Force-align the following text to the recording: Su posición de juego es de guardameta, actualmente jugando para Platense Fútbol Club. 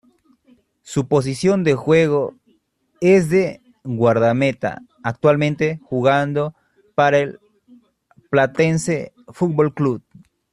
Su 0.81 1.07
posición 1.07 1.63
de 1.63 1.75
juego 1.75 2.33
es 3.01 3.29
de 3.29 3.61
guardameta, 3.83 4.81
actualmente 5.03 5.79
jugando 5.83 6.55
para 6.95 7.19
Platense 8.31 9.13
Fútbol 9.31 9.75
Club. 9.75 10.01